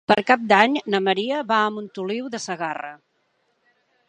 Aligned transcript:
Per 0.09 0.15
Cap 0.29 0.45
d'Any 0.51 0.77
na 0.93 1.01
Maria 1.09 1.43
va 1.53 1.59
a 1.67 1.69
Montoliu 1.77 2.33
de 2.37 2.43
Segarra. 2.49 2.91